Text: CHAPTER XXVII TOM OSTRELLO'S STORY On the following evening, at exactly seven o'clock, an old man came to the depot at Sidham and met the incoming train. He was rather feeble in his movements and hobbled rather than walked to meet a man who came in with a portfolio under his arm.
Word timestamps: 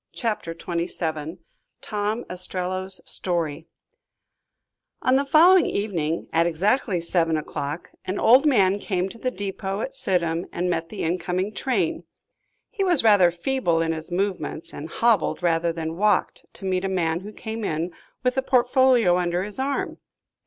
CHAPTER 0.13 0.55
XXVII 0.59 1.37
TOM 1.83 2.25
OSTRELLO'S 2.27 3.01
STORY 3.05 3.67
On 5.03 5.15
the 5.15 5.25
following 5.25 5.67
evening, 5.67 6.27
at 6.33 6.47
exactly 6.47 6.99
seven 6.99 7.37
o'clock, 7.37 7.91
an 8.05 8.17
old 8.17 8.47
man 8.47 8.79
came 8.79 9.09
to 9.09 9.19
the 9.19 9.29
depot 9.29 9.81
at 9.81 9.95
Sidham 9.95 10.47
and 10.51 10.71
met 10.71 10.89
the 10.89 11.03
incoming 11.03 11.53
train. 11.53 12.03
He 12.71 12.83
was 12.83 13.03
rather 13.03 13.29
feeble 13.29 13.79
in 13.83 13.91
his 13.91 14.11
movements 14.11 14.73
and 14.73 14.89
hobbled 14.89 15.43
rather 15.43 15.71
than 15.71 15.97
walked 15.97 16.47
to 16.53 16.65
meet 16.65 16.83
a 16.83 16.89
man 16.89 17.19
who 17.19 17.31
came 17.31 17.63
in 17.63 17.91
with 18.23 18.35
a 18.39 18.41
portfolio 18.41 19.19
under 19.19 19.43
his 19.43 19.59
arm. 19.59 19.99